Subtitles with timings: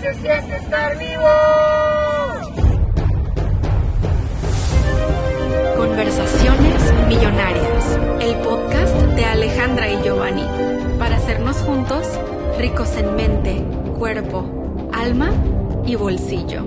[0.00, 1.28] se siente estar vivo?
[5.76, 10.46] Conversaciones Millonarias, el podcast de Alejandra y Giovanni,
[10.98, 12.06] para hacernos juntos
[12.58, 13.64] ricos en mente,
[13.98, 15.32] cuerpo, alma
[15.84, 16.64] y bolsillo.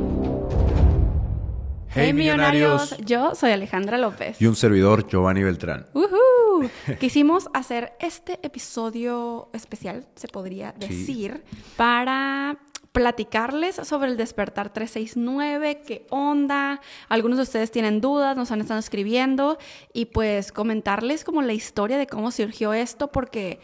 [1.90, 2.98] Hey, millonarios.
[3.00, 4.42] yo soy Alejandra López.
[4.42, 5.88] Y un servidor, Giovanni Beltrán.
[5.94, 6.70] ¡Uhú!
[7.00, 11.44] Quisimos hacer este episodio especial, se podría decir,
[11.78, 12.58] para
[12.94, 16.80] platicarles sobre el despertar 369, qué onda.
[17.10, 19.58] Algunos de ustedes tienen dudas, nos han estado escribiendo
[19.94, 23.60] y pues comentarles como la historia de cómo surgió esto, porque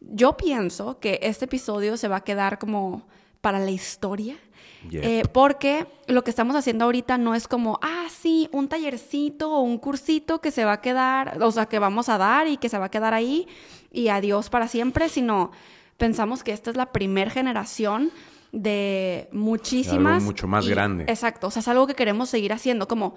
[0.00, 3.06] yo pienso que este episodio se va a quedar como
[3.42, 4.36] para la historia.
[4.88, 5.04] Yep.
[5.04, 9.60] Eh, porque lo que estamos haciendo ahorita no es como, ah, sí, un tallercito o
[9.60, 12.70] un cursito que se va a quedar, o sea, que vamos a dar y que
[12.70, 13.46] se va a quedar ahí
[13.92, 15.50] y adiós para siempre, sino
[15.98, 18.10] pensamos que esta es la primer generación
[18.52, 20.14] de muchísimas.
[20.14, 21.04] Algo mucho más y- grande.
[21.08, 23.14] Exacto, o sea, es algo que queremos seguir haciendo, como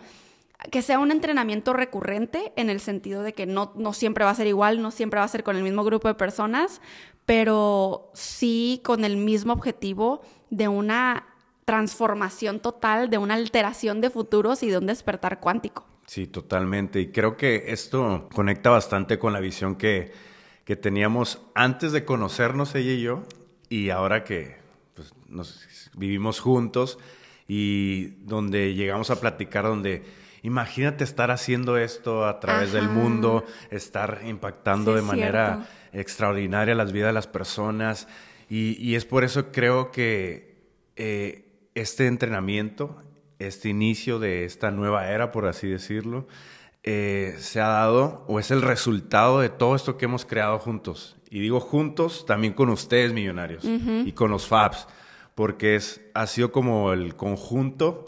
[0.72, 4.36] que sea un entrenamiento recurrente en el sentido de que no, no siempre va a
[4.36, 6.80] ser igual, no siempre va a ser con el mismo grupo de personas,
[7.26, 11.28] pero sí con el mismo objetivo de una
[11.66, 15.86] transformación total, de una alteración de futuros y de un despertar cuántico.
[16.06, 17.00] Sí, totalmente.
[17.00, 20.12] Y creo que esto conecta bastante con la visión que,
[20.66, 23.24] que teníamos antes de conocernos ella y yo,
[23.70, 24.63] y ahora que
[24.94, 27.00] pues, nos vivimos juntos
[27.48, 30.04] y donde llegamos a platicar, donde
[30.44, 36.00] imagínate estar haciendo esto a través del mundo, estar impactando Sí, de manera cierto.
[36.00, 38.08] extraordinaria las vidas de las personas.
[38.50, 40.56] Y, y es por eso creo que
[40.96, 43.02] eh, este entrenamiento,
[43.40, 46.28] este inicio de esta nueva era, por así decirlo,
[46.84, 51.16] eh, se ha dado o es el resultado de todo esto que hemos creado juntos.
[51.34, 54.88] Y digo juntos también con ustedes, millonarios, y con los FABs,
[55.34, 58.06] porque es, ha sido como el conjunto,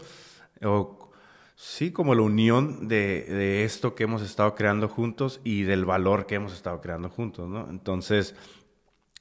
[0.62, 1.10] o
[1.56, 6.26] sí, como la unión de, de esto que hemos estado creando juntos y del valor
[6.26, 7.68] que hemos estado creando juntos, ¿no?
[7.68, 8.36] Entonces,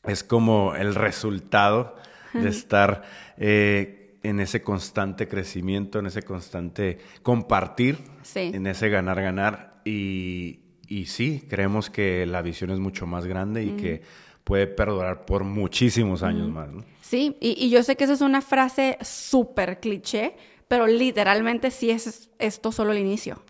[0.03, 1.95] es como el resultado
[2.33, 3.05] de estar
[3.37, 8.51] eh, en ese constante crecimiento, en ese constante compartir, Sí.
[8.53, 9.81] en ese ganar, ganar.
[9.83, 14.01] Y, y sí, creemos que la visión es mucho más grande y que
[14.43, 16.71] puede perdurar por muchísimos años más.
[16.73, 16.83] ¿no?
[17.01, 20.35] Sí, y, y yo sé que esa es una frase súper cliché,
[20.67, 23.41] pero literalmente sí es esto solo el inicio.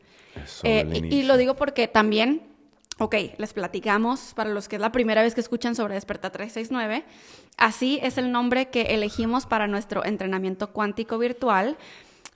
[0.41, 2.43] Es solo Eh, el y- y, lo digo porque también,
[2.99, 7.03] ok, les platicamos, para los que es la primera vez que escuchan sobre Despertar 369,
[7.57, 11.77] así es el nombre que elegimos para nuestro entrenamiento cuántico virtual,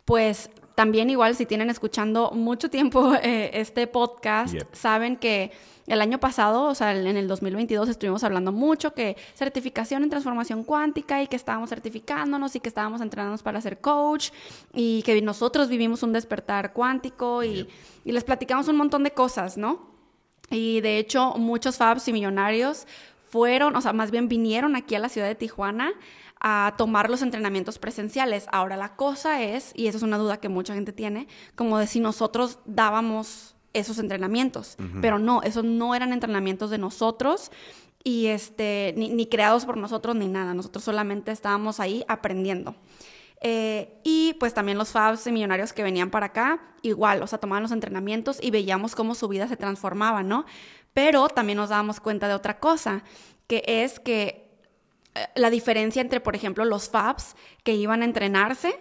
[0.05, 4.67] pues también igual si tienen escuchando mucho tiempo eh, este podcast, Yep.
[4.71, 5.51] saben que
[5.87, 10.63] el año pasado, o sea, en el 2022 estuvimos hablando mucho que certificación en transformación
[10.63, 14.29] cuántica y que estábamos certificándonos y que estábamos entrenándonos para ser coach
[14.73, 17.67] y que nosotros vivimos un despertar cuántico y,
[18.05, 19.89] y les platicamos un montón de cosas, ¿no?
[20.49, 22.87] Y de hecho, muchos Fabs y millonarios
[23.29, 25.91] fueron, o sea, más bien vinieron aquí a la ciudad de Tijuana
[26.39, 28.45] a tomar los entrenamientos presenciales.
[28.51, 31.87] Ahora la cosa es, y esa es una duda que mucha gente tiene, como de
[31.87, 37.51] si nosotros dábamos esos entrenamientos, pero no, esos no eran entrenamientos de nosotros
[38.03, 42.75] y este ni, ni creados por nosotros ni nada, nosotros solamente estábamos ahí aprendiendo.
[43.41, 47.39] Eh, y pues también los Fabs y millonarios que venían para acá, igual, o sea,
[47.39, 50.45] tomaban los entrenamientos y veíamos cómo su vida se transformaba, ¿no?
[50.93, 53.03] Pero también nos dábamos cuenta de otra cosa,
[53.47, 54.48] que es que
[55.35, 58.79] la diferencia entre, por ejemplo, los Fabs que iban a entrenarse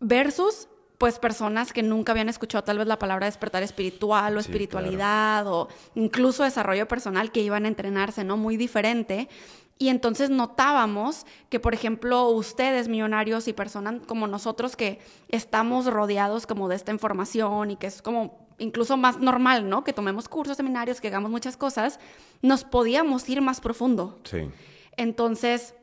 [0.00, 4.48] versus pues personas que nunca habían escuchado tal vez la palabra despertar espiritual o Sí,
[4.48, 8.36] espiritualidad o incluso desarrollo personal que iban a entrenarse, ¿no?
[8.36, 9.28] Muy diferente.
[9.76, 16.46] Y entonces notábamos que, por ejemplo, ustedes, millonarios y personas como nosotros que estamos rodeados
[16.46, 19.82] como de esta información y que es como incluso más normal, ¿no?
[19.82, 21.98] Que tomemos cursos, seminarios, que hagamos muchas cosas,
[22.40, 24.20] nos podíamos ir más profundo.
[24.22, 24.48] Sí.
[24.96, 25.74] Entonces,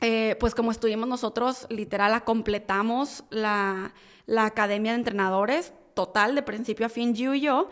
[0.00, 3.94] eh, pues como estuvimos nosotros, literal, completamos la,
[4.26, 7.68] la academia de entrenadores total, de principio a fin, Gio y yo,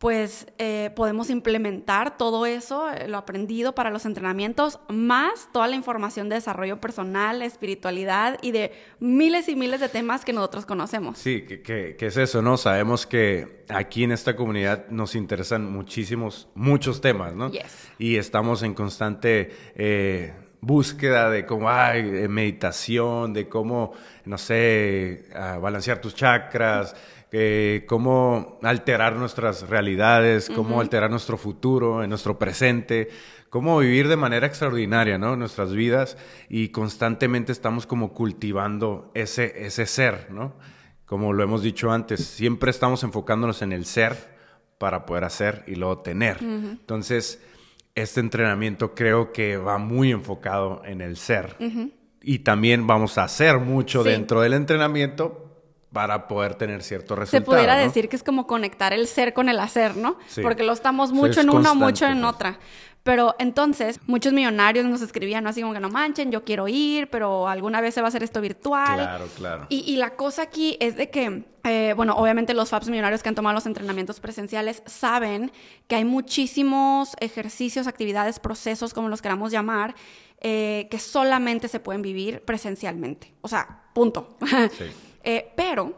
[0.00, 5.76] pues eh, podemos implementar todo eso, eh, lo aprendido para los entrenamientos, más toda la
[5.76, 11.18] información de desarrollo personal, espiritualidad y de miles y miles de temas que nosotros conocemos.
[11.18, 12.56] Sí, que, que- que es eso, ¿no?
[12.56, 17.50] Sabemos que aquí en esta comunidad nos interesan muchísimos, muchos temas, ¿no?
[17.50, 17.90] Yes.
[17.98, 20.32] Y estamos en constante eh,
[20.62, 23.92] búsqueda de cómo hay meditación, de cómo,
[24.24, 25.26] no sé,
[25.60, 26.96] balancear tus chakras,
[27.32, 33.08] eh, cómo alterar nuestras realidades, cómo alterar nuestro futuro, en nuestro presente,
[33.50, 35.36] cómo vivir de manera extraordinaria, ¿no?
[35.36, 36.16] Nuestras vidas
[36.48, 40.54] y constantemente estamos como cultivando ese, ese ser, ¿no?
[41.04, 44.16] Como lo hemos dicho antes, siempre estamos enfocándonos en el ser
[44.78, 46.38] para poder hacer y luego tener.
[46.40, 47.42] Entonces,
[47.94, 51.56] este entrenamiento creo que va muy enfocado en el ser.
[52.22, 55.49] Y también vamos a hacer mucho dentro del entrenamiento
[55.92, 57.44] para poder tener cierto resultado.
[57.44, 60.18] Se pudiera decir que es como conectar el ser con el hacer, ¿no?
[60.40, 62.34] Porque lo estamos mucho en una, mucho en pues.
[62.34, 62.58] otra.
[63.02, 65.50] Pero entonces, muchos millonarios nos escribían, ¿no?
[65.50, 68.22] Así como que no manchen, yo quiero ir, pero alguna vez se va a hacer
[68.22, 68.98] esto virtual.
[68.98, 69.66] Claro, claro.
[69.70, 73.34] Y, la cosa aquí es de que, eh, bueno, obviamente los FAPS millonarios que han
[73.34, 75.50] tomado los entrenamientos presenciales saben
[75.88, 79.94] que hay muchísimos ejercicios, actividades, procesos, como los queramos llamar,
[80.42, 83.32] eh, que solamente se pueden vivir presencialmente.
[83.40, 84.36] O sea, punto.
[84.76, 84.84] Sí.
[85.22, 85.94] Eh, pero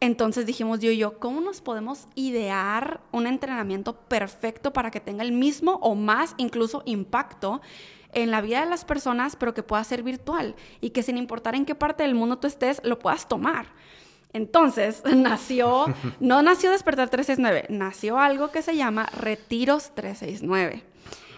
[0.00, 5.22] entonces dijimos yo y yo, ¿cómo nos podemos idear un entrenamiento perfecto para que tenga
[5.22, 7.62] el mismo o más incluso impacto
[8.12, 11.54] en la vida de las personas, pero que pueda ser virtual y que sin importar
[11.54, 13.66] en qué parte del mundo tú estés, lo puedas tomar?
[14.34, 15.86] Entonces nació,
[16.20, 20.82] no nació Despertar 369, nació algo que se llama Retiros 369.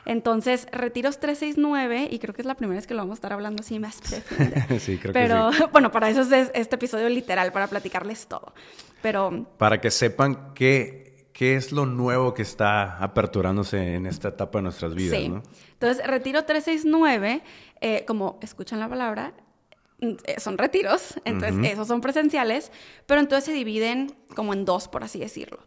[0.07, 3.33] Entonces, Retiros 369, y creo que es la primera vez que lo vamos a estar
[3.33, 3.97] hablando así más
[4.79, 5.65] sí, creo Pero, que sí.
[5.73, 8.55] bueno, para eso es este episodio literal, para platicarles todo.
[9.03, 9.47] Pero...
[9.59, 14.63] Para que sepan qué, qué es lo nuevo que está aperturándose en esta etapa de
[14.63, 15.33] nuestras vidas, sí.
[15.73, 17.43] Entonces, Retiro 369,
[17.81, 19.35] eh, como escuchan la palabra,
[20.01, 22.71] eh, son retiros, entonces esos son presenciales,
[23.07, 25.59] pero entonces se dividen como en dos, por así decirlo.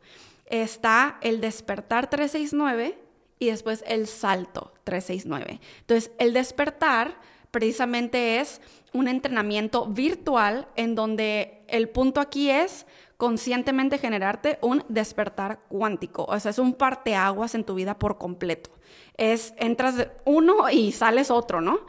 [0.45, 3.08] Está el despertar 369,
[3.39, 5.61] y después el salto 369.
[5.79, 7.17] Entonces, el despertar
[7.51, 8.61] precisamente es
[8.93, 12.85] un entrenamiento virtual en donde el punto aquí es
[13.17, 16.25] conscientemente generarte un despertar cuántico.
[16.25, 18.69] O sea, es un parteaguas en tu vida por completo.
[19.17, 21.81] Es, entras uno y sales otro, ¿no?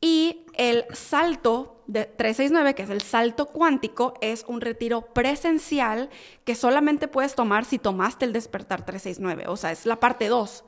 [0.00, 6.10] Y el salto de 369, que es el salto cuántico, es un retiro presencial
[6.44, 9.44] que solamente puedes tomar si tomaste el despertar 369.
[9.48, 10.64] O sea, es la parte 2.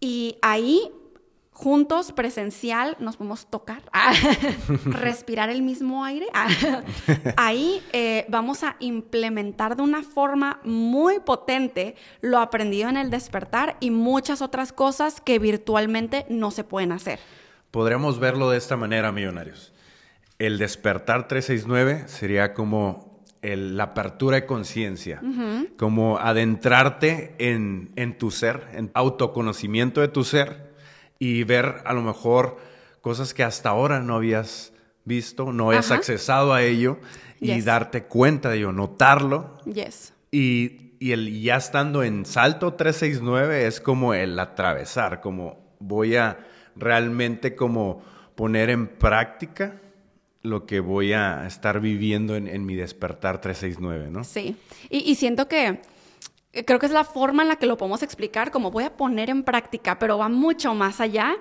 [0.00, 0.90] Y ahí
[1.60, 3.82] juntos, presencial, nos podemos tocar,
[4.86, 6.26] respirar el mismo aire.
[7.36, 13.76] Ahí eh, vamos a implementar de una forma muy potente lo aprendido en el despertar
[13.78, 17.20] y muchas otras cosas que virtualmente no se pueden hacer.
[17.70, 19.69] Podríamos verlo de esta manera, millonarios.
[20.40, 25.20] El despertar 369 sería como la apertura de conciencia,
[25.76, 30.72] como adentrarte en, en, tu ser, en autoconocimiento de tu ser
[31.18, 32.56] y ver a lo mejor
[33.02, 34.72] cosas que hasta ahora no habías
[35.04, 36.98] visto, no habías accesado a ello
[37.38, 39.58] y darte cuenta de ello, notarlo.
[39.66, 40.14] Yes.
[40.30, 46.46] Y, y el ya estando en salto 369 es como el atravesar, como voy a
[46.76, 48.02] realmente como
[48.34, 49.80] poner en práctica
[50.42, 54.24] lo que voy a estar viviendo en, mi despertar 369, ¿no?
[54.24, 54.56] Sí,
[54.88, 55.80] y, siento que
[56.64, 59.30] creo que es la forma en la que lo podemos explicar, como voy a poner
[59.30, 61.36] en práctica, pero va mucho más allá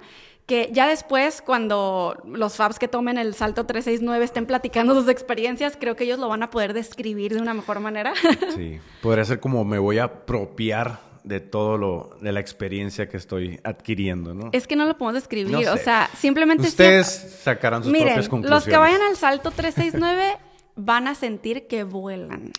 [0.50, 5.78] que ya después, cuando los FABs que tomen el salto 369 estén platicando sus experiencias,
[5.80, 8.14] creo que ellos lo van a poder describir de una mejor manera.
[8.56, 13.16] Sí, podría ser como me voy a apropiar de todo lo, de la experiencia que
[13.16, 14.50] estoy adquiriendo, ¿no?
[14.52, 16.68] Es que no lo podemos describir, o sea, simplemente...
[16.68, 17.06] Ustedes
[17.44, 18.50] sacarán sus propias conclusiones.
[18.50, 20.38] los que vayan al salto 369
[20.76, 22.52] van a sentir que vuelan,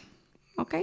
[0.56, 0.76] ¿ok?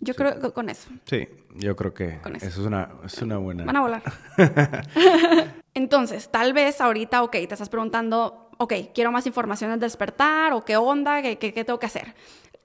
[0.00, 0.88] Yo creo que con eso.
[1.04, 2.46] Sí, yo creo que eso.
[2.46, 3.64] es, una, es una buena...
[3.66, 4.02] Van a volar.
[5.74, 10.64] Entonces, tal vez ahorita, ok, te estás preguntando, ok, quiero más información al despertar, o
[10.64, 12.14] qué onda, qué, qué, qué tengo que hacer.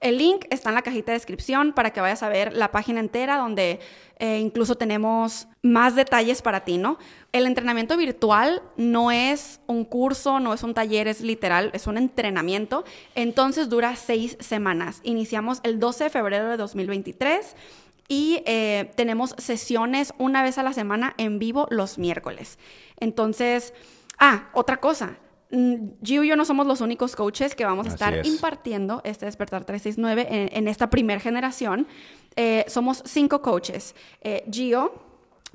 [0.00, 3.00] El link está en la cajita de descripción para que vayas a ver la página
[3.00, 3.80] entera donde
[4.20, 6.98] eh, incluso tenemos más detalles para ti, ¿no?
[7.32, 11.98] El entrenamiento virtual no es un curso, no es un taller, es literal, es un
[11.98, 12.84] entrenamiento.
[13.16, 15.00] Entonces dura seis semanas.
[15.02, 17.56] Iniciamos el 12 de febrero de 2023
[18.06, 22.58] y eh, tenemos sesiones una vez a la semana en vivo los miércoles.
[23.00, 23.74] Entonces,
[24.18, 25.18] ah, otra cosa
[25.50, 29.64] Gio y yo no somos los únicos coaches que vamos a estar impartiendo este Despertar
[29.64, 31.86] 369 en, en esta primera generación.
[32.36, 33.94] Eh, somos cinco coaches.
[34.20, 34.92] Eh, Gio,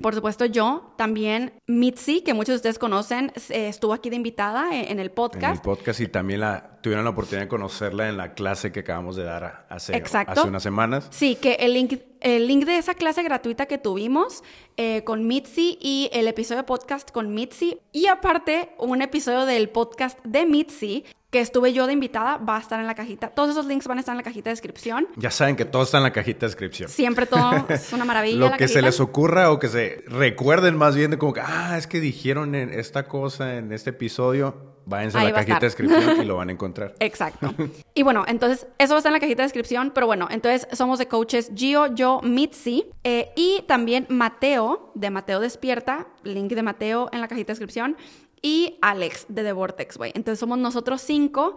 [0.02, 5.00] por supuesto yo, también Mitzi, que muchos de ustedes conocen, estuvo aquí de invitada en,
[5.00, 5.44] el podcast.
[5.44, 8.82] En el podcast y también la tuvieron la oportunidad de conocerla en la clase que
[8.82, 10.42] acabamos de dar hace, Exacto.
[10.42, 11.08] hace unas semanas.
[11.12, 14.44] Sí, que el link, el link de esa clase gratuita que tuvimos
[14.76, 19.70] eh, con Mitzi y el episodio de podcast con Mitzi y aparte un episodio del
[19.70, 23.30] podcast de Mitzi que estuve yo de invitada va a estar en la cajita.
[23.30, 25.08] Todos esos links van a estar en la cajita de descripción.
[25.16, 26.90] Ya saben que todo está en la cajita de descripción.
[26.90, 28.40] Siempre todo es una maravilla.
[28.40, 31.42] Lo la que se les ocurra o que se recuerden más bien de como que,
[31.42, 35.66] ah, es que dijeron en esta cosa en este episodio, váyanse a la cajita de
[35.66, 36.96] descripción y lo van a encontrar.
[37.00, 37.54] Exacto.
[37.96, 41.08] Y bueno, entonces eso estar en la cajita de descripción, pero bueno, entonces somos de
[41.08, 47.22] coaches Gio, yo, Mitzi eh, y también Mateo, de Mateo Despierta, link de Mateo en
[47.22, 47.96] la cajita de descripción,
[48.42, 50.12] y Alex de The Vortex, güey.
[50.16, 51.56] Entonces somos nosotros cinco.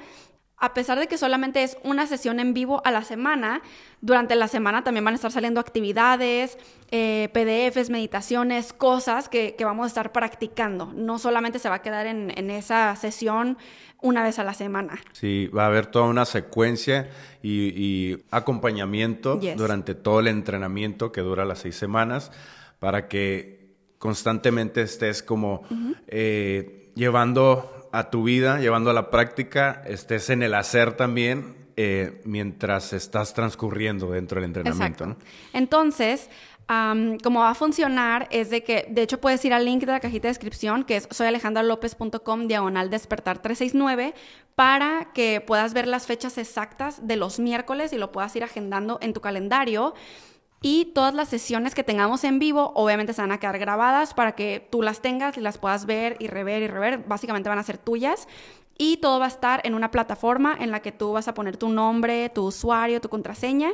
[0.58, 3.60] A pesar de que solamente es una sesión en vivo a la semana,
[4.00, 6.56] durante la semana también van a estar saliendo actividades,
[6.90, 10.92] eh, PDFs, meditaciones, cosas que, que vamos a estar practicando.
[10.94, 13.58] No solamente se va a quedar en, en esa sesión
[14.00, 14.98] una vez a la semana.
[15.12, 17.10] Sí, va a haber toda una secuencia
[17.42, 19.56] y, y acompañamiento Yes.
[19.58, 22.32] durante todo el entrenamiento que dura las seis semanas
[22.78, 25.62] para que constantemente estés como
[26.06, 32.20] eh, llevando a tu vida, llevando a la práctica, estés en el hacer también eh,
[32.24, 35.04] mientras estás transcurriendo dentro del entrenamiento.
[35.04, 35.24] Exacto.
[35.54, 36.28] Entonces,
[36.68, 39.92] am, como va a funcionar es de que, de hecho, puedes ir al link de
[39.92, 44.14] la cajita de descripción, que es soyalejandralopez.com diagonal despertar 369,
[44.54, 48.98] para que puedas ver las fechas exactas de los miércoles y lo puedas ir agendando
[49.00, 49.94] en tu calendario.
[50.62, 54.32] Y todas las sesiones que tengamos en vivo, obviamente se van a quedar grabadas para
[54.32, 57.04] que tú las tengas y las puedas ver y rever y rever.
[57.06, 58.26] Básicamente van a ser tuyas.
[58.78, 61.56] Y todo va a estar en una plataforma en la que tú vas a poner
[61.56, 63.70] tu nombre, tu usuario, tu contraseña.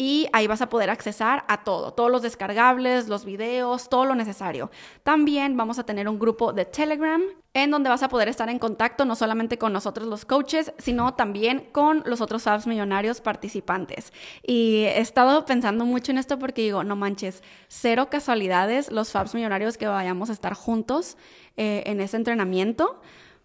[0.00, 4.14] Y ahí vas a poder accesar a todo, todos los descargables, los videos, todo lo
[4.14, 4.70] necesario.
[5.02, 7.20] También vamos a tener un grupo de Telegram
[7.52, 11.14] en donde vas a poder estar en contacto no solamente con nosotros los coaches, sino
[11.14, 14.12] también con los otros Fabs millonarios participantes.
[14.46, 19.34] Y he estado pensando mucho en esto porque digo, no manches, cero casualidades los Fabs
[19.34, 21.16] millonarios que vayamos a estar juntos
[21.56, 23.00] eh, en ese entrenamiento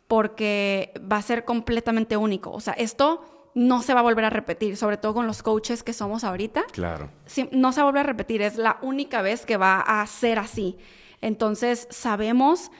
[0.07, 2.51] porque va a ser completamente único.
[2.51, 5.83] O sea, esto no se va a volver a repetir, sobre todo con los coaches
[5.83, 6.63] que somos ahorita.
[6.72, 7.10] Claro.
[7.51, 10.39] No se va a volver a repetir, es la única vez que va a ser
[10.39, 10.77] así.
[11.22, 12.72] Entonces, sabemos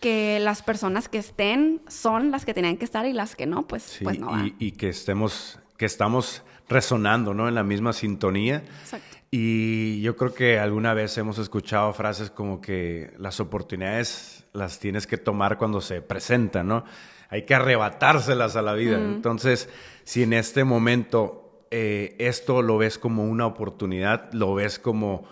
[0.00, 3.66] que las personas que estén son las que tienen que estar y las que no,
[3.66, 4.46] pues, Sí, pues no va.
[4.46, 7.48] y, y que estemos, que estamos resonando, ¿no?
[7.48, 8.62] En la misma sintonía.
[8.82, 9.18] Exacto.
[9.32, 15.06] Y yo creo que alguna vez hemos escuchado frases como que las oportunidades las tienes
[15.06, 16.84] que tomar cuando se presentan, ¿no?
[17.30, 18.98] Hay que arrebatárselas a la vida.
[18.98, 19.68] Entonces,
[20.04, 25.24] si en este momento eh, esto lo ves como una oportunidad, lo ves como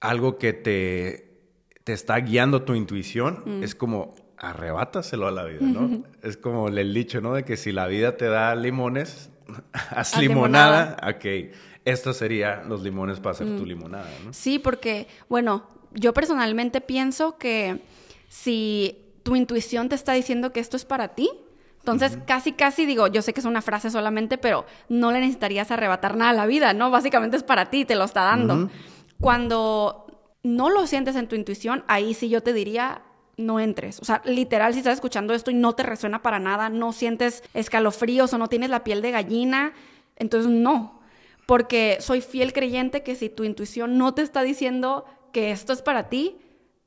[0.00, 1.34] algo que te,
[1.82, 6.04] te está guiando tu intuición, es como arrebátaselo a la vida, ¿no?
[6.22, 7.32] Es como el dicho, ¿no?
[7.34, 9.30] De que si la vida te da limones,
[9.72, 10.96] haz Haz limonada.
[11.08, 11.54] Ok,
[11.86, 14.34] estos serían los limones para hacer tu limonada, ¿no?
[14.34, 17.80] Sí, porque, bueno, yo personalmente pienso que
[18.28, 21.28] si tu intuición te está diciendo que esto es para ti,
[21.80, 25.70] entonces casi, casi digo, yo sé que es una frase solamente, pero no le necesitarías
[25.70, 26.90] arrebatar nada a la vida, ¿no?
[26.90, 28.70] Básicamente es para ti, te lo está dando.
[29.20, 30.06] Cuando
[30.42, 33.02] no lo sientes en tu intuición, ahí sí yo te diría,
[33.36, 34.00] no entres.
[34.00, 37.42] O sea, literal, si estás escuchando esto y no te resuena para nada, no sientes
[37.52, 39.74] escalofríos o no tienes la piel de gallina,
[40.16, 41.00] entonces no.
[41.44, 45.82] Porque soy fiel creyente que si tu intuición no te está diciendo que esto es
[45.82, 46.38] para ti,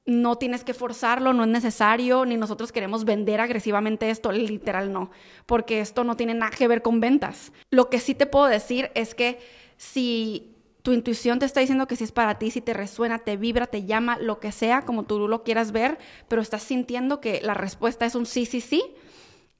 [0.08, 5.12] no tienes que forzarlo, no es necesario, ni nosotros queremos vender agresivamente esto, literal no,
[5.46, 7.52] porque esto no tiene nada que ver con ventas.
[7.70, 9.38] Lo que sí te puedo decir es que
[9.76, 13.36] si tu intuición te está diciendo que si es para ti, si te resuena, te
[13.36, 15.98] vibra, te llama, lo que sea, como tú lo quieras ver,
[16.30, 18.82] pero estás sintiendo que la respuesta es un sí, sí, sí,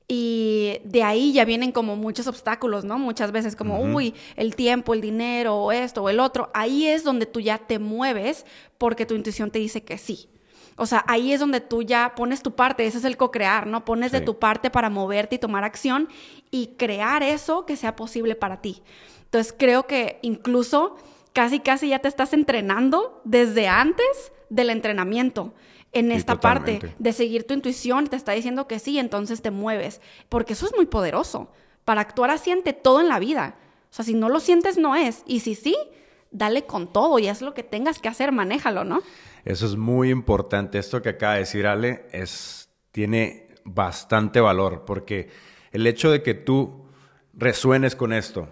[0.08, 2.98] y de ahí ya vienen como muchos obstáculos, ¿no?
[2.98, 6.50] Muchas veces como, uy, el tiempo, el dinero, o esto, o el otro.
[6.54, 8.46] Ahí es donde tú ya te mueves
[8.78, 10.30] porque tu intuición te dice que sí.
[10.76, 13.86] O sea, ahí es donde tú ya pones tu parte, ese es el co-crear, ¿no?
[13.86, 16.10] Pones de tu parte para moverte y tomar acción
[16.52, 18.84] y crear eso que sea posible para ti.
[19.24, 20.98] Entonces creo que incluso
[21.34, 25.54] casi, casi ya te estás entrenando desde antes del entrenamiento
[25.94, 29.52] en Sí, esta parte de seguir tu intuición, te está diciendo que sí, entonces te
[29.52, 31.52] mueves, porque eso es muy poderoso.
[31.86, 33.56] Para actuar así ante todo en la vida.
[33.90, 35.24] O sea, si no lo sientes, no es.
[35.26, 35.76] Y si sí,
[36.32, 39.02] dale con todo y haz lo que tengas que hacer, manéjalo, ¿no?
[39.46, 40.80] Eso es muy importante.
[40.80, 45.30] Esto que acaba de decir Ale es, tiene bastante valor porque
[45.72, 46.88] el hecho de que tú
[47.34, 48.50] resuenes con esto,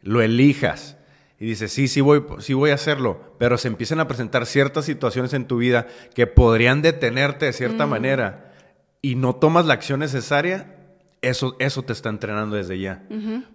[0.00, 0.96] lo elijas
[1.38, 4.84] y dices, sí, sí voy, sí voy a hacerlo, pero se empiezan a presentar ciertas
[4.84, 8.52] situaciones en tu vida que podrían detenerte de cierta manera
[9.02, 10.81] y no tomas la acción necesaria,
[11.22, 13.04] eso, eso te está entrenando desde ya.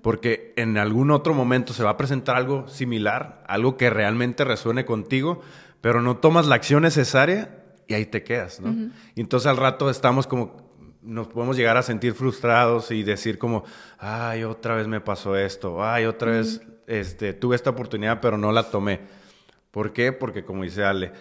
[0.01, 4.86] Porque en algún otro momento se va a presentar algo similar, algo que realmente resuene
[4.86, 5.41] contigo,
[5.81, 8.91] pero no tomas la acción necesaria y ahí te quedas, ¿no?
[9.15, 10.71] Y entonces al rato estamos como,
[11.01, 13.63] nos podemos llegar a sentir frustrados y decir como,
[14.00, 18.51] ay, otra vez me pasó esto, ay, otra vez este, tuve esta oportunidad pero no
[18.51, 19.01] la tomé.
[19.71, 20.13] ¿Por qué?
[20.13, 21.12] Porque como dice Ale,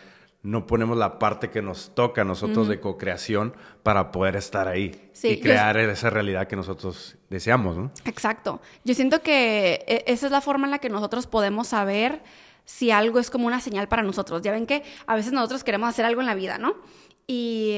[0.47, 5.11] no ponemos la parte que nos toca a nosotros de co-creación para poder estar ahí
[5.21, 7.91] y crear esa realidad que nosotros deseamos, ¿no?
[8.05, 8.61] Exacto.
[8.85, 12.23] Yo siento que e, esa es la forma en la que nosotros podemos saber
[12.65, 14.41] si algo es como una señal para nosotros.
[14.43, 16.77] Ya ven que a veces nosotros queremos hacer algo en la vida, ¿no?
[17.27, 17.73] Y,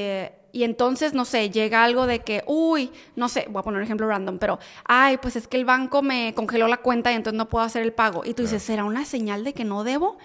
[0.51, 3.83] y, entonces, no sé, llega algo de que, uy, no sé, voy a poner un
[3.83, 7.35] ejemplo random, pero, ay, pues es que el banco me congeló la cuenta y entonces
[7.35, 8.21] no puedo hacer el pago.
[8.25, 10.19] Y tú dices, ¿será una señal de que no debo?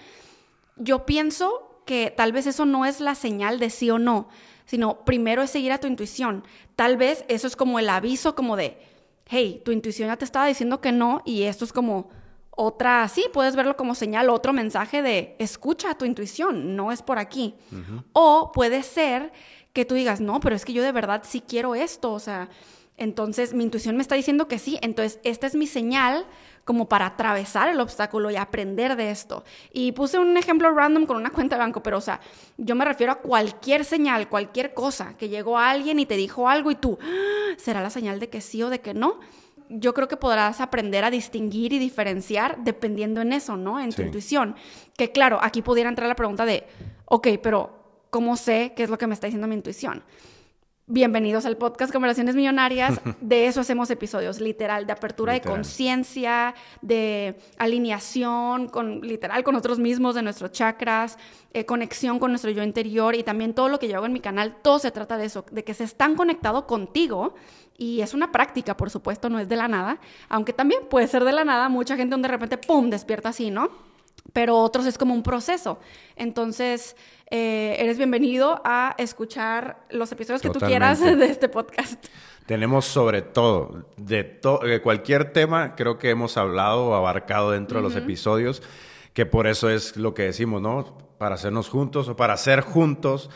[0.75, 4.27] Yo pienso que tal vez eso no es la señal de sí o no,
[4.65, 6.43] sino primero es seguir a tu intuición.
[6.75, 8.77] Tal vez eso es como el aviso como de,
[9.27, 12.09] hey, tu intuición ya te estaba diciendo que no y esto es como
[12.57, 17.01] otra, sí, puedes verlo como señal, otro mensaje de escucha a tu intuición, no es
[17.01, 17.55] por aquí.
[18.13, 19.33] O puede ser
[19.73, 22.49] que tú digas, no, pero es que yo de verdad sí quiero esto, o sea,
[22.95, 26.25] entonces mi intuición me está diciendo que sí, entonces esta es mi señal
[26.65, 29.43] como para atravesar el obstáculo y aprender de esto.
[29.71, 32.19] Y puse un ejemplo random con una cuenta de banco, pero o sea,
[32.57, 36.71] yo me refiero a cualquier señal, cualquier cosa, que llegó alguien y te dijo algo
[36.71, 39.19] y tú, ah, ¿será la señal de que sí o de que no?
[39.69, 43.79] yo creo que podrás aprender a distinguir y diferenciar dependiendo en eso, ¿no?
[43.79, 44.55] En tu intuición.
[44.95, 46.65] Que claro, aquí pudiera entrar la pregunta de,
[47.05, 50.03] ok, pero ¿cómo sé qué es lo que me está diciendo mi intuición?
[50.87, 53.01] Bienvenidos al podcast Conversaciones Millonarias.
[53.19, 59.79] De eso hacemos episodios, literal, de apertura de conciencia, de alineación, con, literal, con nosotros
[59.79, 61.17] mismos, de nuestros chakras,
[61.53, 64.19] eh, conexión con nuestro yo interior y también todo lo que yo hago en mi
[64.19, 67.33] canal, todo se trata de eso, de que se están conectados contigo
[67.75, 69.99] y es una práctica, por supuesto, no es de la nada,
[70.29, 73.49] aunque también puede ser de la nada, mucha gente donde de repente, ¡pum!, despierta así,
[73.49, 73.71] ¿no?
[74.33, 75.79] Pero otros es como un proceso.
[76.15, 76.95] Entonces,
[77.29, 82.05] eh, eres bienvenido a escuchar los episodios que tú quieras de este podcast.
[82.45, 84.39] Tenemos sobre todo, de,
[84.83, 88.61] cualquier tema, creo que hemos hablado o abarcado dentro de los episodios,
[89.13, 90.95] que por eso es lo que decimos, ¿no?
[91.17, 93.31] Para hacernos juntos o para ser juntos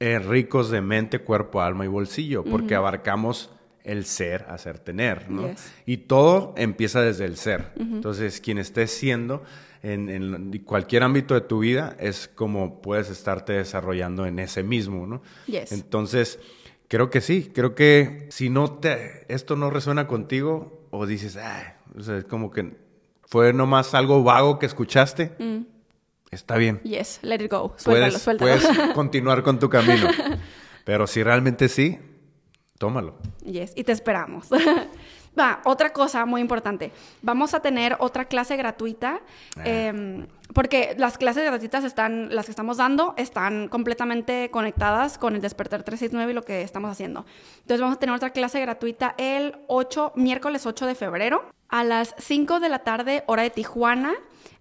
[0.00, 3.50] eh, ricos de mente, cuerpo, alma y bolsillo, porque abarcamos
[3.84, 5.50] el ser, hacer, tener, ¿no?
[5.86, 7.72] Y todo empieza desde el ser.
[7.76, 9.42] Entonces, quien estés siendo
[9.82, 15.22] en, cualquier ámbito de tu vida es como puedes estarte desarrollando en ese mismo, ¿no?
[15.46, 16.38] Entonces,
[16.88, 21.76] creo que sí, creo que si no te, esto no resuena contigo o dices, ah,
[21.98, 22.76] es como que
[23.24, 25.66] fue nomás algo vago que escuchaste, mm.
[26.30, 26.80] está bien.
[26.82, 30.06] Yes, let it go, suéltalo, puedes, Puedes continuar con tu camino,
[30.84, 31.98] pero si realmente sí,
[32.82, 33.14] tómalo.
[33.44, 34.48] Yes, y te esperamos.
[35.38, 36.90] Va, otra cosa muy importante.
[37.22, 39.20] Vamos a tener otra clase gratuita.
[39.56, 39.62] Ah.
[39.64, 45.40] Em, porque las clases gratuitas están, las que estamos dando, están completamente conectadas con el
[45.40, 47.24] Despertar 369 y lo que estamos haciendo.
[47.60, 52.16] Entonces vamos a tener otra clase gratuita el 8, miércoles 8 de febrero, a las
[52.18, 54.12] 5 de la tarde, hora de Tijuana.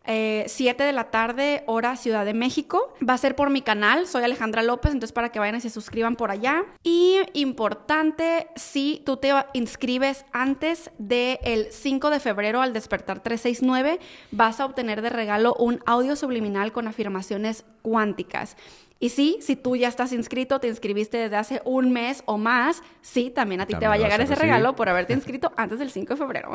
[0.06, 0.48] 7
[0.84, 2.94] eh, de la tarde, hora Ciudad de México.
[3.08, 5.70] Va a ser por mi canal, soy Alejandra López, entonces para que vayan y se
[5.70, 6.64] suscriban por allá.
[6.84, 14.00] Y importante, si tú te inscribes antes del 5 de febrero al despertar 369,
[14.32, 18.58] vas a obtener de regalo un audio subliminal con afirmaciones cuánticas.
[19.02, 22.84] Y sí, si tú ya estás inscrito, te inscribiste desde hace un mes o más,
[23.02, 25.90] sí, también a ti te va a llegar ese regalo por haberte inscrito antes del
[25.90, 26.52] 5 de febrero.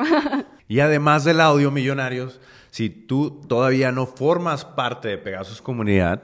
[0.69, 2.39] y además del audio, millonarios,
[2.71, 6.23] si tú todavía no formas parte de Pegasus Comunidad,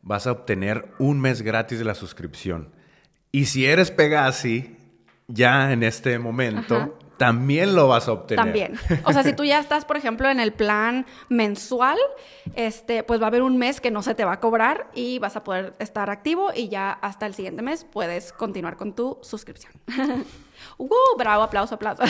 [0.00, 2.70] vas a obtener un mes gratis de la suscripción.
[3.32, 4.76] Y si eres Pegasi,
[5.26, 8.44] ya en este momento, también lo vas a obtener.
[8.44, 8.78] También.
[9.04, 11.96] O sea, si tú ya estás, por ejemplo, en el plan mensual,
[12.54, 15.18] este, pues va a haber un mes que no se te va a cobrar y
[15.18, 19.18] vas a poder estar activo y ya hasta el siguiente mes puedes continuar con tu
[19.22, 19.72] suscripción.
[20.76, 20.90] ¡Uh!
[21.16, 22.02] Bravo, aplauso, aplauso.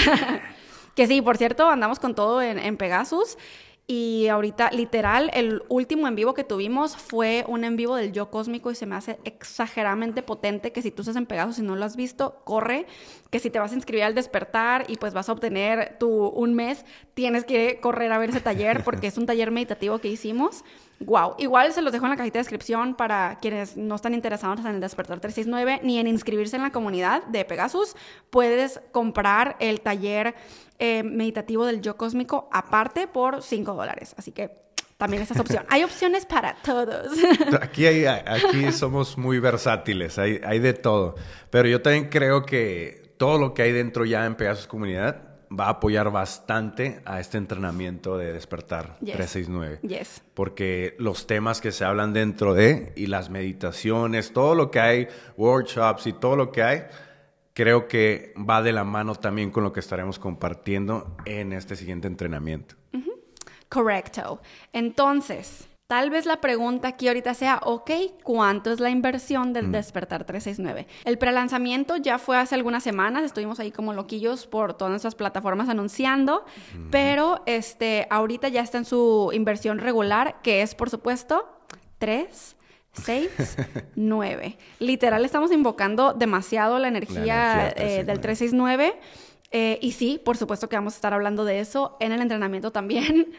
[0.96, 3.38] que sí, por cierto, andamos con todo en, en Pegasus.
[3.86, 8.30] Y ahorita, literal, el último en vivo que tuvimos fue un en vivo del yo
[8.30, 11.76] cósmico y se me hace exageradamente potente que si tú estás en Pegasus y no
[11.76, 12.86] lo has visto, corre,
[13.30, 16.54] que si te vas a inscribir al despertar y pues vas a obtener tu un
[16.54, 20.64] mes, tienes que correr a ver ese taller porque es un taller meditativo que hicimos.
[21.00, 24.60] Wow, igual se los dejo en la cajita de descripción para quienes no están interesados
[24.60, 27.96] en el despertar 369 ni en inscribirse en la comunidad de Pegasus,
[28.30, 30.34] puedes comprar el taller
[30.78, 34.14] eh, meditativo del yo cósmico aparte por 5 dólares.
[34.18, 34.64] Así que
[34.96, 35.64] también esa es opción.
[35.68, 37.16] Hay opciones para todos.
[37.60, 41.16] Aquí, hay, aquí somos muy versátiles, hay, hay de todo.
[41.50, 45.66] Pero yo también creo que todo lo que hay dentro ya en Pegasus Comunidad va
[45.66, 49.14] a apoyar bastante a este entrenamiento de despertar Yes.
[49.16, 49.78] 369.
[49.82, 50.22] Yes.
[50.34, 55.08] Porque los temas que se hablan dentro de y las meditaciones, todo lo que hay,
[55.36, 56.82] workshops y todo lo que hay,
[57.54, 62.08] creo que va de la mano también con lo que estaremos compartiendo en este siguiente
[62.08, 62.74] entrenamiento.
[63.68, 64.40] Correcto.
[64.72, 67.90] Entonces, tal vez la pregunta aquí ahorita sea, ok,
[68.22, 70.86] ¿cuánto es la inversión del Despertar 369?
[71.04, 75.68] El prelanzamiento ya fue hace algunas semanas, estuvimos ahí como loquillos por todas nuestras plataformas
[75.68, 76.44] anunciando,
[76.90, 81.48] pero este, ahorita ya está en su inversión regular, que es, por supuesto,
[81.98, 82.56] 3.
[82.94, 83.28] 6,
[83.96, 84.58] 9.
[84.78, 88.94] Literal, estamos invocando demasiado la energía, energía eh, del 369.
[89.56, 92.72] Eh, y sí, por supuesto que vamos a estar hablando de eso en el entrenamiento
[92.72, 93.32] también.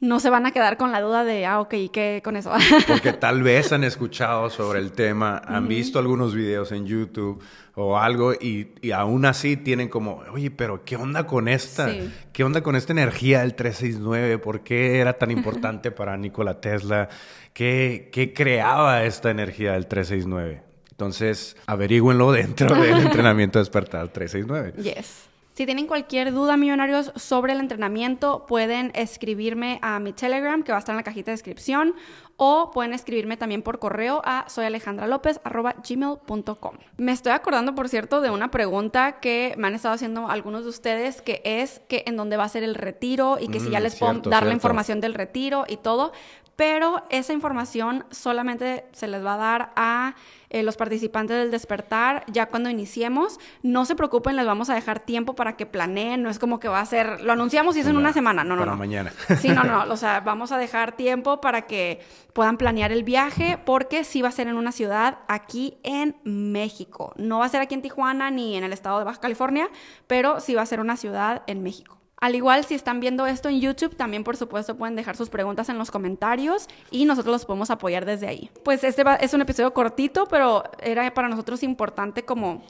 [0.00, 2.50] No se van a quedar con la duda de, ah, ok, ¿y qué con eso?
[2.88, 7.42] Porque tal vez han escuchado sobre el tema, han visto algunos videos en YouTube
[7.74, 11.90] o algo y, y aún así tienen como, oye, pero ¿qué onda con esta?
[11.90, 12.10] Sí.
[12.32, 14.38] ¿Qué onda con esta energía del 369?
[14.38, 17.10] ¿Por qué era tan importante para Nikola Tesla?
[17.52, 20.62] ¿Qué, qué creaba esta energía del 369?
[20.92, 24.82] Entonces, averígüenlo dentro del entrenamiento despertar 369.
[24.82, 25.29] Yes.
[25.60, 30.76] Si tienen cualquier duda, millonarios, sobre el entrenamiento, pueden escribirme a mi Telegram, que va
[30.76, 31.94] a estar en la cajita de descripción,
[32.38, 36.76] o pueden escribirme también por correo a soyalejandralopez.gmail.com.
[36.96, 40.70] Me estoy acordando, por cierto, de una pregunta que me han estado haciendo algunos de
[40.70, 43.80] ustedes, que es que en dónde va a ser el retiro y que si ya
[43.80, 46.14] Mm, les puedo cierto, dar la información del retiro y todo,
[46.56, 50.14] pero esa información solamente se les va a dar a
[50.50, 53.38] eh, los participantes del despertar ya cuando iniciemos.
[53.62, 56.68] No se preocupen, les vamos a dejar tiempo para que planeen, no es como que
[56.68, 58.78] va a ser, lo anunciamos y es en una semana, no, no, Para no.
[58.78, 59.12] mañana.
[59.40, 62.00] Sí, no, no, o sea, vamos a dejar tiempo para que
[62.32, 67.12] puedan planear el viaje porque sí va a ser en una ciudad aquí en México.
[67.16, 69.68] No va a ser aquí en Tijuana ni en el estado de Baja California,
[70.06, 71.99] pero sí va a ser una ciudad en México.
[72.20, 75.70] Al igual, si están viendo esto en YouTube, también por supuesto pueden dejar sus preguntas
[75.70, 78.50] en los comentarios y nosotros los podemos apoyar desde ahí.
[78.62, 82.62] Pues este va- es un episodio cortito, pero era para nosotros importante como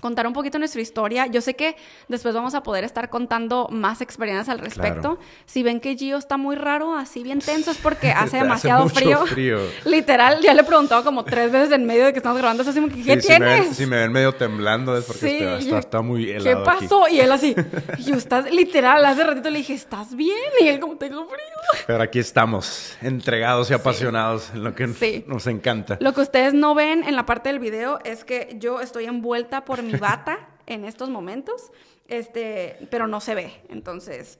[0.00, 1.26] contar un poquito nuestra historia.
[1.28, 1.76] Yo sé que
[2.08, 5.16] después vamos a poder estar contando más experiencias al respecto.
[5.16, 5.18] Claro.
[5.46, 8.82] Si ven que Gio está muy raro, así bien tenso, es porque hace Hace demasiado
[8.84, 9.26] mucho frío.
[9.26, 9.58] frío.
[9.84, 12.74] Literal, ya le he preguntado como tres veces en medio de que estamos grabando así
[12.80, 13.76] como ¿qué Sí, si me, ven, tienes?
[13.76, 16.82] si me ven medio temblando es porque Sí, está, está- está muy helado ¿Qué aquí.
[16.86, 17.08] pasó?
[17.08, 17.54] Y él así,
[18.00, 20.36] yo, estás literal, hace ratito le dije, ¿estás bien?
[20.60, 21.38] Y él como, tengo frío.
[21.86, 25.24] Pero aquí estamos, entregados y apasionados en lo que Sí.
[25.26, 25.96] nos encanta.
[26.00, 29.64] Lo que ustedes no ven en la parte del video es que yo estoy envuelta
[29.64, 31.70] por mi bata en estos momentos,
[32.08, 34.38] este, pero no se ve, entonces...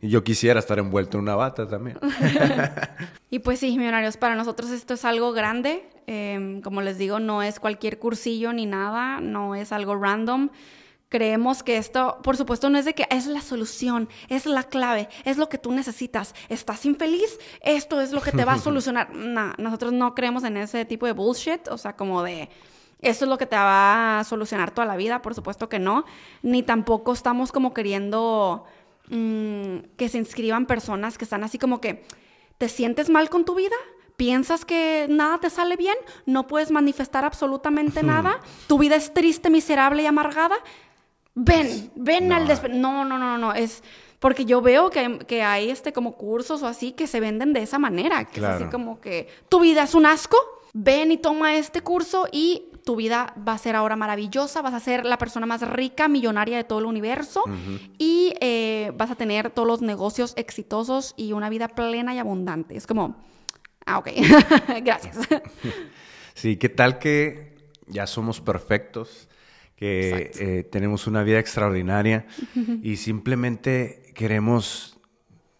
[0.00, 1.98] Y yo quisiera estar envuelto en una bata también.
[3.30, 5.88] Y pues sí, millonarios, para nosotros esto es algo grande.
[6.06, 10.50] Eh, como les digo, no es cualquier cursillo ni nada, no es algo random.
[11.08, 15.08] Creemos que esto, por supuesto, no es de que es la solución, es la clave,
[15.24, 16.34] es lo que tú necesitas.
[16.50, 17.38] ¿Estás infeliz?
[17.62, 19.14] Esto es lo que te va a solucionar.
[19.14, 22.50] No, nosotros no creemos en ese tipo de bullshit, o sea, como de
[23.02, 26.04] esto es lo que te va a solucionar toda la vida, por supuesto que no.
[26.42, 28.64] Ni tampoco estamos como queriendo
[29.08, 32.04] mm, que se inscriban personas que están así como que
[32.58, 33.76] te sientes mal con tu vida.
[34.16, 35.96] ¿Piensas que nada te sale bien?
[36.26, 38.40] ¿No puedes manifestar absolutamente nada?
[38.68, 40.56] ¿Tu vida es triste, miserable y amargada?
[41.34, 42.36] Ven, ven No.
[42.36, 43.82] al despe- No, no, no, no, es
[44.18, 47.62] porque yo veo que, que hay este como cursos o así que se venden de
[47.62, 48.70] esa manera, que es así Claro.
[48.70, 50.36] como que tu vida es un asco,
[50.74, 54.80] ven y toma este curso y tu vida va a ser ahora maravillosa, vas a
[54.80, 57.44] ser la persona más rica, millonaria de todo el universo
[57.98, 62.76] y eh, vas a tener todos los negocios exitosos y una vida plena y abundante.
[62.76, 63.16] Es como,
[63.86, 64.08] ah, ok,
[64.82, 65.18] gracias.
[66.34, 69.28] Sí, ¿qué tal que ya somos perfectos?
[69.76, 72.26] Que eh, tenemos una vida extraordinaria
[72.82, 74.98] y simplemente queremos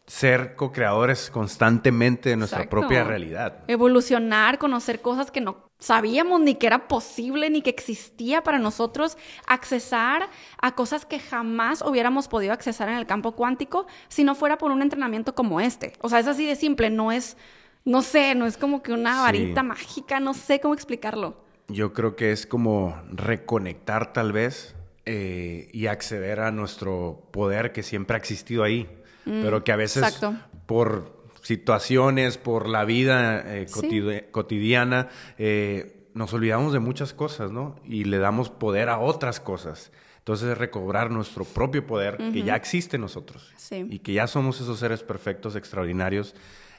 [0.07, 2.81] ser co-creadores constantemente de nuestra Exacto.
[2.81, 3.65] propia realidad.
[3.69, 9.18] Evolucionar, conocer cosas que no sabíamos ni que era posible ni que existía para nosotros,
[9.49, 10.29] accesar
[10.61, 14.71] a cosas que jamás hubiéramos podido accesar en el campo cuántico si no fuera por
[14.71, 15.95] un entrenamiento como este.
[16.01, 17.37] O sea, es así de simple, no es,
[17.85, 19.21] no sé, no es como que una Sí.
[19.23, 21.37] varita mágica, no sé cómo explicarlo.
[21.66, 27.83] Yo creo que es como reconectar tal vez eh, y acceder a nuestro poder que
[27.83, 28.88] siempre ha existido ahí,
[29.25, 30.35] pero que a veces exacto.
[30.66, 34.02] por situaciones, por la vida eh, Sí.
[34.31, 37.76] cotidiana, eh, nos olvidamos de muchas cosas, ¿no?
[37.85, 39.92] Y le damos poder a otras cosas.
[40.18, 43.87] Entonces es recobrar nuestro propio poder que ya existe en nosotros Sí.
[43.90, 46.35] y que ya somos esos seres perfectos, extraordinarios,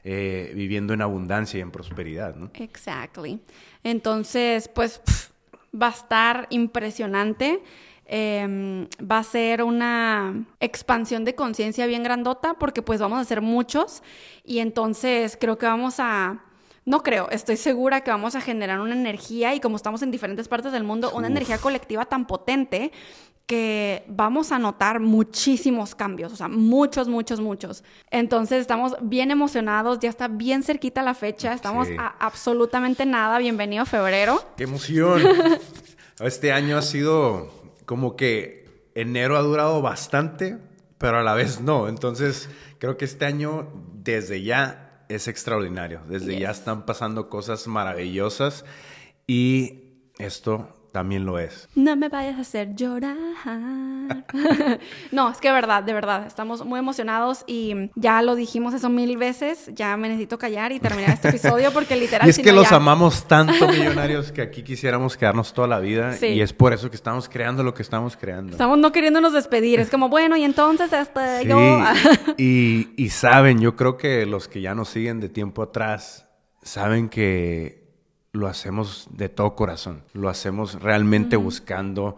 [0.05, 2.51] eh, viviendo en abundancia y en prosperidad, ¿no?
[2.53, 3.41] Exactly.
[3.83, 5.01] Entonces, pues
[5.73, 7.61] va a estar impresionante.
[8.05, 13.41] Em, va a ser una expansión de conciencia bien grandota porque pues vamos a ser
[13.41, 14.03] muchos
[14.43, 16.43] y entonces creo que vamos a
[16.85, 20.49] no creo, estoy segura que vamos a generar una energía y como estamos en diferentes
[20.49, 22.91] partes del mundo, una energía colectiva tan potente
[23.45, 27.83] que vamos a notar muchísimos cambios, o sea, muchos, muchos, muchos.
[28.09, 33.37] Entonces estamos bien emocionados, ya está bien cerquita la fecha, estamos a absolutamente nada.
[33.39, 34.41] Bienvenido febrero.
[34.55, 35.21] ¡Qué emoción!
[36.21, 40.57] este año ha sido como que enero ha durado bastante,
[40.97, 41.87] pero a la vez no.
[41.87, 48.65] Entonces creo que este año desde ya es extraordinario, desde ya están pasando cosas maravillosas
[49.27, 49.83] y
[50.17, 51.67] esto también lo es.
[51.73, 53.17] No me vayas a hacer llorar.
[55.11, 59.17] no, es que verdad, de verdad, estamos muy emocionados y ya lo dijimos eso mil
[59.17, 62.27] veces, ya me necesito callar y terminar este episodio porque literal...
[62.27, 66.41] y es que los amamos tanto, millonarios, que aquí quisiéramos quedarnos toda la vida y
[66.41, 68.51] es por eso que estamos creando lo que estamos creando.
[68.51, 71.79] Estamos no queriéndonos despedir, es como, bueno, y entonces este, yo...
[72.37, 76.29] y, y saben, yo creo que los que ya nos siguen de tiempo atrás,
[76.61, 77.82] saben que
[78.33, 82.17] lo hacemos de todo corazón, lo hacemos realmente buscando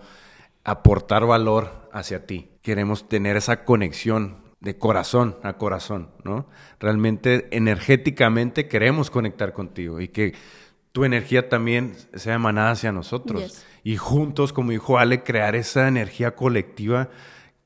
[0.63, 2.49] aportar valor hacia ti.
[2.61, 6.47] Queremos tener esa conexión de corazón a corazón, ¿no?
[6.79, 10.33] Realmente energéticamente queremos conectar contigo y que
[10.93, 13.65] tu energía también sea emanada hacia nosotros.
[13.83, 17.09] Y juntos, como dijo Ale, crear esa energía colectiva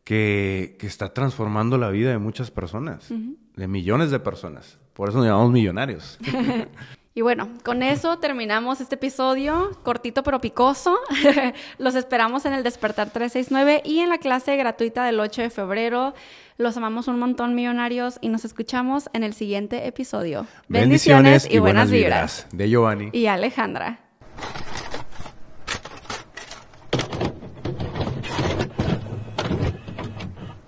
[0.03, 3.13] que, está transformando la vida de muchas personas,
[3.55, 4.79] de millones de personas.
[4.93, 6.17] Por eso nos llamamos millonarios.
[7.15, 10.97] Y bueno, con eso terminamos este episodio, cortito pero picoso.
[11.79, 16.13] Los esperamos en el Despertar 369 y en la clase gratuita del 8 de febrero.
[16.57, 20.45] Los amamos un montón, millonarios, y nos escuchamos en el siguiente episodio.
[20.67, 22.47] Bendiciones, y, buenas, vibras.
[22.51, 23.09] De Giovanni.
[23.11, 23.99] Y Alejandra.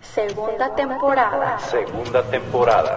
[0.01, 1.59] Segunda temporada.
[1.59, 2.95] Segunda temporada.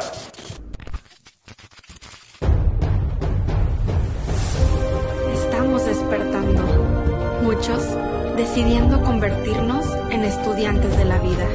[8.44, 11.46] Decidiendo convertirnos en estudiantes de la vida.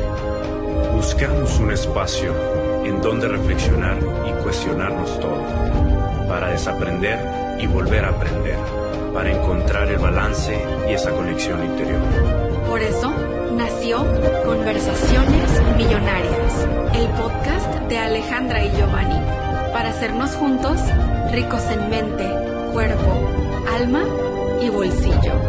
[0.96, 2.34] Buscamos un espacio
[2.84, 5.44] en donde reflexionar y cuestionarnos todo,
[6.28, 8.58] para desaprender y volver a aprender,
[9.14, 12.02] para encontrar el balance y esa conexión interior.
[12.68, 13.14] Por eso
[13.56, 14.04] nació
[14.44, 19.22] Conversaciones Millonarias, el podcast de Alejandra y Giovanni,
[19.74, 20.80] para hacernos juntos
[21.32, 22.28] ricos en mente,
[22.74, 23.14] cuerpo,
[23.78, 24.04] alma
[24.60, 25.49] y bolsillo.